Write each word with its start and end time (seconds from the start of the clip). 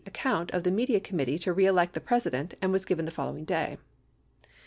521 0.03 0.17
account 0.41 0.49
of 0.49 0.63
the 0.63 0.71
Media 0.75 0.99
Committee 0.99 1.37
to 1.37 1.53
Re 1.53 1.67
Elect 1.67 1.93
the 1.93 2.01
President 2.01 2.55
and 2.59 2.71
was 2.71 2.85
given 2.85 3.05
the 3.05 3.11
following 3.11 3.45
day. 3.45 3.77